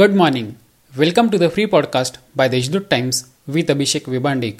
Good 0.00 0.14
morning. 0.16 0.46
Welcome 0.96 1.30
to 1.30 1.38
the 1.38 1.48
free 1.48 1.66
podcast 1.72 2.16
by 2.34 2.48
the 2.48 2.56
Deshdoot 2.56 2.88
Times 2.90 3.28
with 3.46 3.68
Abhishek 3.68 4.06
Vibandik. 4.12 4.56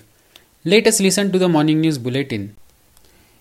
Let 0.65 0.87
us 0.87 1.01
listen 1.01 1.33
to 1.33 1.41
the 1.41 1.49
morning 1.49 1.81
news 1.81 1.99
bulletin. 1.99 2.55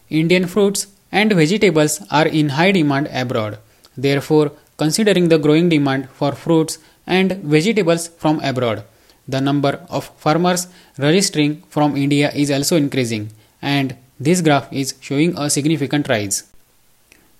Indian 0.10 0.48
fruits 0.48 0.88
and 1.12 1.34
vegetables 1.34 2.02
are 2.10 2.26
in 2.26 2.50
high 2.50 2.71
demand 2.71 3.10
abroad. 3.14 3.60
Therefore, 3.96 4.54
considering 4.78 5.29
the 5.29 5.38
growing 5.38 5.70
demand 5.70 6.10
for 6.10 6.32
fruits 6.32 6.79
and 7.06 7.34
vegetables 7.43 8.07
from 8.07 8.39
abroad, 8.39 8.84
the 9.28 9.41
number 9.41 9.73
of 9.88 10.10
farmers 10.18 10.66
registering 10.98 11.62
from 11.70 11.96
India 11.96 12.32
is 12.32 12.50
also 12.50 12.75
increasing, 12.75 13.30
and 13.62 13.96
this 14.20 14.41
graph 14.41 14.73
is 14.73 14.96
showing 15.00 15.38
a 15.38 15.48
significant 15.48 16.10
rise. 16.10 16.44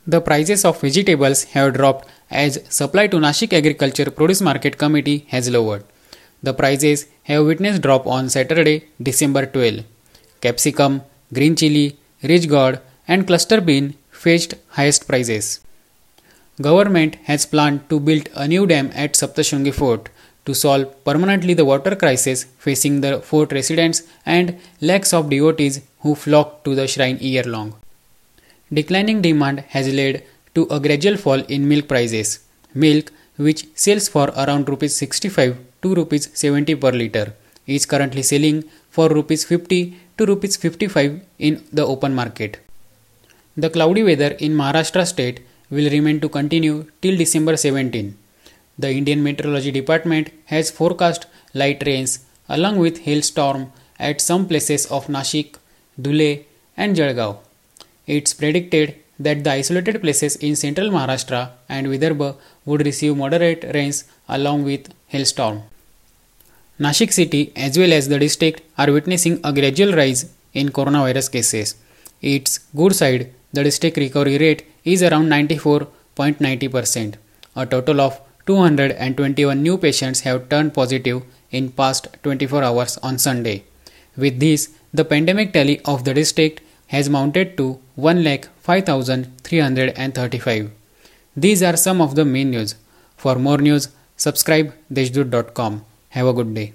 The 0.06 0.20
prices 0.20 0.66
of 0.66 0.82
vegetables 0.82 1.46
have 1.56 1.76
dropped 1.76 2.10
as 2.30 2.60
supply 2.68 3.08
to 3.08 3.18
Nashik 3.18 3.54
Agriculture 3.54 4.12
Produce 4.12 4.42
Market 4.42 4.78
Committee 4.78 5.26
has 5.30 5.50
lowered. 5.50 5.86
The 6.42 6.54
prices 6.54 7.08
have 7.24 7.46
witnessed 7.46 7.82
drop 7.82 8.06
on 8.06 8.28
Saturday, 8.28 8.90
December 9.02 9.46
12. 9.46 9.86
Capsicum, 10.42 11.04
green 11.34 11.56
chili, 11.56 11.98
ridge 12.22 12.50
gourd 12.50 12.82
and 13.08 13.26
cluster 13.26 13.62
bean 13.62 13.96
fetched 14.12 14.56
highest 14.72 15.08
prices. 15.08 15.62
Government 16.62 17.16
has 17.24 17.46
planned 17.46 17.90
to 17.90 18.02
build 18.02 18.28
a 18.36 18.46
new 18.46 18.68
dam 18.68 18.92
at 18.94 19.14
Saptashringi 19.14 19.74
Fort 19.74 20.10
to 20.46 20.54
solve 20.54 21.02
permanently 21.06 21.54
the 21.54 21.64
water 21.64 21.96
crisis 21.96 22.44
facing 22.58 23.00
the 23.00 23.22
fort 23.22 23.54
residents 23.54 24.04
and 24.26 24.60
lakhs 24.82 25.14
of 25.14 25.30
devotees 25.30 25.80
who 26.00 26.14
flock 26.14 26.66
to 26.66 26.76
the 26.76 26.88
shrine 26.90 27.18
year 27.22 27.44
long. 27.44 27.74
Declining 28.78 29.22
demand 29.22 29.60
has 29.74 29.88
led 29.94 30.24
to 30.56 30.62
a 30.76 30.80
gradual 30.80 31.18
fall 31.18 31.42
in 31.56 31.68
milk 31.68 31.88
prices. 31.88 32.40
Milk, 32.74 33.12
which 33.36 33.66
sells 33.76 34.08
for 34.08 34.28
around 34.44 34.70
rupees 34.70 34.96
65 34.96 35.58
to 35.82 35.94
rupees 35.94 36.30
70 36.34 36.76
per 36.76 36.92
liter, 36.92 37.34
is 37.68 37.86
currently 37.86 38.24
selling 38.24 38.64
for 38.90 39.10
rupees 39.10 39.44
50 39.46 39.96
to 40.18 40.26
rupees 40.26 40.56
55 40.58 41.22
in 41.40 41.64
the 41.72 41.86
open 41.86 42.16
market. 42.16 42.60
The 43.58 43.70
cloudy 43.70 44.02
weather 44.02 44.32
in 44.40 44.56
Maharashtra 44.56 45.06
state 45.06 45.42
will 45.70 45.92
remain 45.92 46.20
to 46.22 46.30
continue 46.30 46.86
till 47.02 47.18
December 47.18 47.58
17. 47.58 48.18
The 48.80 48.92
Indian 48.92 49.22
Meteorology 49.22 49.72
Department 49.72 50.32
has 50.46 50.72
forecast 50.72 51.28
light 51.54 51.84
rains 51.86 52.20
along 52.50 52.78
with 52.80 53.02
hailstorm 53.02 53.72
at 54.00 54.22
some 54.22 54.48
places 54.48 54.86
of 54.88 55.08
Nashik, 55.08 55.58
Dhule 56.02 56.46
and 56.76 56.96
Jalgaon. 56.96 57.38
It's 58.06 58.34
predicted 58.34 58.96
that 59.20 59.44
the 59.44 59.52
isolated 59.52 60.02
places 60.02 60.36
in 60.38 60.56
central 60.56 60.90
Maharashtra 60.90 61.52
and 61.70 61.88
Vidarbha 61.88 62.36
would 62.66 62.86
receive 62.86 63.16
moderate 63.16 63.64
rains 63.74 64.04
along 64.28 64.64
with 64.64 64.90
hailstorm. 65.08 65.64
Nashik 66.80 67.14
city 67.14 67.52
as 67.56 67.78
well 67.78 67.94
as 67.94 68.10
the 68.10 68.20
district 68.20 68.62
are 68.78 68.92
witnessing 68.92 69.40
a 69.44 69.54
gradual 69.54 69.94
rise 69.94 70.30
in 70.54 70.70
coronavirus 70.70 71.32
cases. 71.32 71.76
Its 72.22 72.58
good 72.76 72.96
side, 72.96 73.32
the 73.54 73.64
district 73.64 73.98
recovery 73.98 74.38
rate 74.38 74.66
is 74.84 75.04
around 75.04 75.30
94.90%. 75.30 77.16
A 77.56 77.66
total 77.66 78.02
of 78.02 78.20
221 78.48 79.62
new 79.62 79.78
patients 79.78 80.22
have 80.22 80.50
turned 80.50 80.74
positive 80.74 81.24
in 81.52 81.72
past 81.72 82.08
24 82.24 82.64
hours 82.64 82.98
on 82.98 83.18
Sunday. 83.18 83.64
With 84.18 84.40
this, 84.40 84.70
the 84.94 85.06
pandemic 85.06 85.54
tally 85.54 85.80
of 85.86 86.04
the 86.04 86.14
district 86.14 86.62
has 86.88 87.10
mounted 87.10 87.56
to 87.58 87.80
1,5335. 87.98 90.70
These 91.36 91.64
are 91.64 91.76
some 91.78 92.02
of 92.02 92.16
the 92.16 92.26
main 92.26 92.52
news. 92.52 92.76
For 93.18 93.36
more 93.36 93.58
news, 93.58 93.90
subscribe 94.18 94.74
deshdoot.com. 94.92 95.86
Have 96.10 96.28
a 96.28 96.34
good 96.34 96.54
day. 96.54 96.74